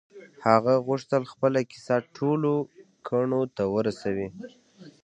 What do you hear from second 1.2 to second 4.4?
خپله کيسه ټولو کڼو ته ورسوي.